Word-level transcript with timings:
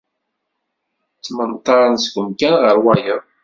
Ttmenṭaren 1.17 1.95
seg 2.03 2.15
umkan 2.21 2.55
ɣer 2.63 2.77
wayeḍ. 2.83 3.21